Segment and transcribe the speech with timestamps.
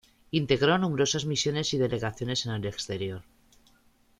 [0.31, 3.21] Integró numerosas misiones y delegaciones en el exterior.